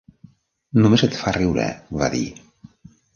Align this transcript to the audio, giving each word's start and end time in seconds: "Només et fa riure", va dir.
"Només 0.85 1.03
et 1.07 1.19
fa 1.19 1.33
riure", 1.37 1.65
va 2.01 2.09
dir. 2.15 2.23